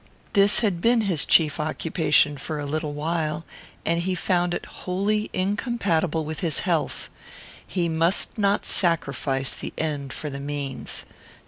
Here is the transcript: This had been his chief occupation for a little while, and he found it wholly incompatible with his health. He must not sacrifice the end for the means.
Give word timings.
This 0.33 0.61
had 0.61 0.81
been 0.81 1.01
his 1.01 1.25
chief 1.25 1.59
occupation 1.59 2.35
for 2.35 2.57
a 2.57 2.65
little 2.65 2.93
while, 2.93 3.45
and 3.85 3.99
he 3.99 4.15
found 4.15 4.55
it 4.55 4.65
wholly 4.65 5.29
incompatible 5.31 6.25
with 6.25 6.39
his 6.39 6.61
health. 6.61 7.07
He 7.67 7.87
must 7.87 8.35
not 8.35 8.65
sacrifice 8.65 9.51
the 9.53 9.73
end 9.77 10.11
for 10.11 10.31
the 10.31 10.39
means. 10.39 11.05